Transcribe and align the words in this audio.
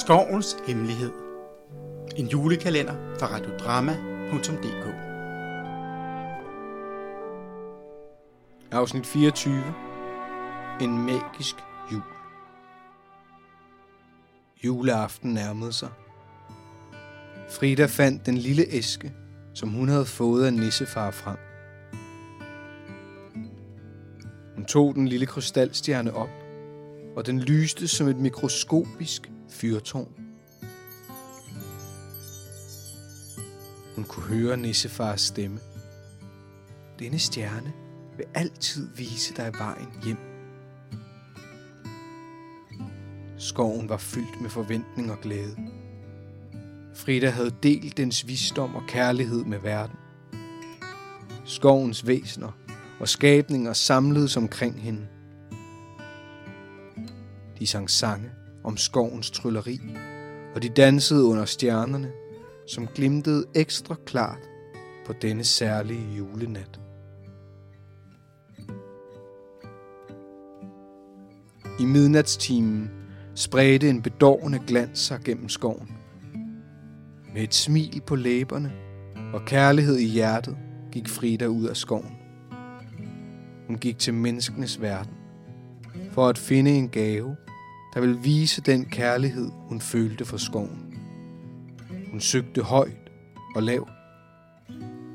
Skovens 0.00 0.56
Hemmelighed. 0.66 1.10
En 2.16 2.26
julekalender 2.26 2.94
fra 3.18 3.26
radiodrama.dk 3.26 4.86
Afsnit 8.70 9.06
24. 9.06 9.62
En 10.80 10.98
magisk 10.98 11.54
jul. 11.92 12.02
Juleaften 14.64 15.34
nærmede 15.34 15.72
sig. 15.72 15.88
Frida 17.50 17.86
fandt 17.86 18.26
den 18.26 18.38
lille 18.38 18.64
æske, 18.68 19.12
som 19.54 19.68
hun 19.68 19.88
havde 19.88 20.06
fået 20.06 20.46
af 20.46 20.52
nissefar 20.52 21.10
frem. 21.10 21.36
Hun 24.54 24.64
tog 24.64 24.94
den 24.94 25.08
lille 25.08 25.26
krystalstjerne 25.26 26.14
op, 26.14 26.30
og 27.16 27.26
den 27.26 27.40
lyste 27.40 27.88
som 27.88 28.08
et 28.08 28.16
mikroskopisk 28.16 29.32
fyrtårn. 29.52 30.14
Hun 33.94 34.04
kunne 34.04 34.26
høre 34.26 34.56
nissefars 34.56 35.20
stemme. 35.20 35.60
Denne 36.98 37.18
stjerne 37.18 37.72
vil 38.16 38.26
altid 38.34 38.88
vise 38.96 39.34
dig 39.34 39.52
vejen 39.58 39.88
hjem. 40.04 40.18
Skoven 43.38 43.88
var 43.88 43.96
fyldt 43.96 44.40
med 44.40 44.50
forventning 44.50 45.10
og 45.10 45.18
glæde. 45.20 45.56
Frida 46.94 47.30
havde 47.30 47.54
delt 47.62 47.96
dens 47.96 48.26
visdom 48.26 48.74
og 48.74 48.82
kærlighed 48.88 49.44
med 49.44 49.58
verden. 49.58 49.96
Skovens 51.44 52.06
væsner 52.06 52.52
og 53.00 53.08
skabninger 53.08 53.72
samledes 53.72 54.36
omkring 54.36 54.82
hende. 54.82 55.08
De 57.58 57.66
sang 57.66 57.90
sange 57.90 58.30
om 58.64 58.76
skovens 58.76 59.30
trylleri, 59.30 59.80
og 60.54 60.62
de 60.62 60.68
dansede 60.68 61.24
under 61.24 61.44
stjernerne, 61.44 62.12
som 62.66 62.86
glimtede 62.86 63.44
ekstra 63.54 63.94
klart 64.06 64.48
på 65.06 65.12
denne 65.22 65.44
særlige 65.44 66.16
julenat. 66.18 66.80
I 71.80 71.84
midnatstimen 71.84 72.90
spredte 73.34 73.90
en 73.90 74.02
bedårende 74.02 74.60
glans 74.66 74.98
sig 74.98 75.20
gennem 75.24 75.48
skoven. 75.48 75.96
Med 77.34 77.42
et 77.42 77.54
smil 77.54 78.02
på 78.06 78.16
læberne 78.16 78.72
og 79.34 79.44
kærlighed 79.46 79.96
i 79.96 80.06
hjertet 80.06 80.56
gik 80.92 81.08
Frida 81.08 81.46
ud 81.46 81.64
af 81.64 81.76
skoven. 81.76 82.16
Hun 83.66 83.78
gik 83.78 83.98
til 83.98 84.14
menneskenes 84.14 84.80
verden 84.80 85.12
for 86.10 86.28
at 86.28 86.38
finde 86.38 86.70
en 86.70 86.88
gave, 86.88 87.36
der 87.94 88.00
ville 88.00 88.18
vise 88.18 88.60
den 88.60 88.84
kærlighed, 88.84 89.50
hun 89.68 89.80
følte 89.80 90.24
for 90.24 90.36
skoven. 90.36 90.94
Hun 92.10 92.20
søgte 92.20 92.62
højt 92.62 93.10
og 93.54 93.62
lavt. 93.62 93.90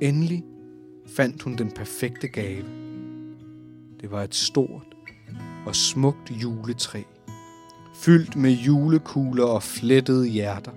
Endelig 0.00 0.44
fandt 1.06 1.42
hun 1.42 1.56
den 1.56 1.70
perfekte 1.70 2.28
gave. 2.28 2.64
Det 4.00 4.10
var 4.10 4.22
et 4.22 4.34
stort 4.34 4.86
og 5.66 5.76
smukt 5.76 6.30
juletræ, 6.30 7.02
fyldt 7.94 8.36
med 8.36 8.50
julekugler 8.50 9.44
og 9.44 9.62
flettede 9.62 10.28
hjerter. 10.28 10.72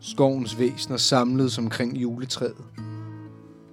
Skovens 0.00 0.58
væsener 0.58 0.96
samledes 0.96 1.58
omkring 1.58 1.96
juletræet. 1.96 2.64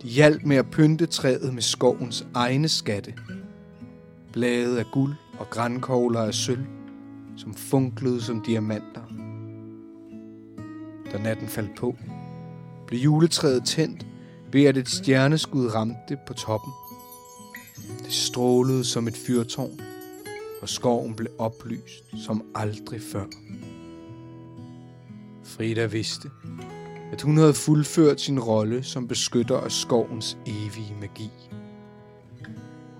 De 0.02 0.08
hjalp 0.08 0.44
med 0.44 0.58
at 0.58 0.70
pynte 0.72 1.06
træet 1.06 1.54
med 1.54 1.62
skovens 1.62 2.28
egne 2.34 2.68
skatte. 2.68 3.14
Blade 4.34 4.80
af 4.80 4.86
guld 4.92 5.14
og 5.40 5.50
grænkogler 5.50 6.22
af 6.22 6.34
sølv, 6.34 6.66
som 7.38 7.54
funklede 7.54 8.22
som 8.22 8.42
diamanter. 8.42 9.02
Da 11.11 11.17
natten 11.17 11.48
faldt 11.48 11.77
på, 11.77 11.95
blev 12.88 13.00
juletræet 13.00 13.66
tændt 13.66 14.05
ved 14.52 14.64
at 14.64 14.77
et 14.77 14.89
stjerneskud 14.89 15.76
ramte 15.76 16.17
på 16.27 16.33
toppen. 16.33 16.73
Det 18.04 18.14
strålede 18.14 18.83
som 18.83 19.08
et 19.08 19.17
fyrtårn, 19.17 19.80
og 20.61 20.70
skoven 20.70 21.16
blev 21.16 21.32
oplyst 21.38 22.26
som 22.26 22.45
aldrig 22.56 23.02
før. 23.02 23.26
Frida 25.44 25.86
vidste, 25.86 26.30
at 27.11 27.21
hun 27.21 27.38
havde 27.38 27.54
fuldført 27.54 28.21
sin 28.21 28.39
rolle 28.39 28.83
som 28.83 29.08
beskytter 29.08 29.58
af 29.58 29.71
skovens 29.71 30.38
evige 30.45 30.95
magi. 31.02 31.30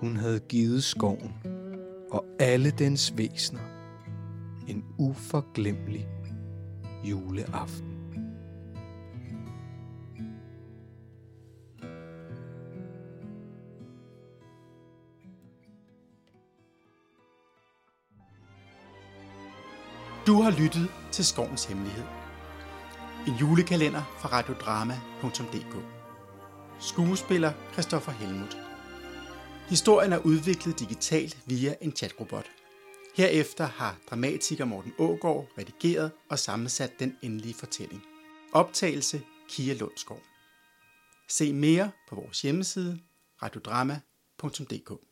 Hun 0.00 0.16
havde 0.16 0.40
givet 0.40 0.84
skoven 0.84 1.59
og 2.10 2.24
alle 2.38 2.70
dens 2.70 3.12
væsner 3.16 3.60
en 4.68 4.84
uforglemmelig 4.98 6.08
juleaften. 7.04 7.90
Du 20.26 20.42
har 20.42 20.50
lyttet 20.50 20.88
til 21.12 21.24
Skovens 21.24 21.64
Hemmelighed. 21.64 22.04
En 23.26 23.34
julekalender 23.40 24.02
fra 24.18 24.28
radiodrama.dk 24.38 25.76
Skuespiller 26.80 27.52
Christoffer 27.72 28.12
Helmut 28.12 28.69
Historien 29.70 30.12
er 30.12 30.18
udviklet 30.18 30.78
digitalt 30.78 31.38
via 31.46 31.74
en 31.80 31.96
chatrobot. 31.96 32.46
Herefter 33.14 33.64
har 33.66 33.98
dramatiker 34.10 34.64
Morten 34.64 34.92
Ågård 34.98 35.48
redigeret 35.58 36.10
og 36.30 36.38
sammensat 36.38 36.92
den 36.98 37.16
endelige 37.22 37.54
fortælling. 37.54 38.02
Optagelse 38.52 39.22
Kia 39.48 39.74
Lundsgaard. 39.74 40.22
Se 41.28 41.52
mere 41.52 41.90
på 42.08 42.14
vores 42.14 42.42
hjemmeside 42.42 43.00
radiodrama.dk 43.42 45.09